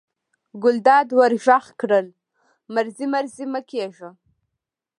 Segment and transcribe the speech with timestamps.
[0.63, 2.07] ګلداد ور غږ کړل:
[2.73, 4.09] مزری مزری مه کېږه.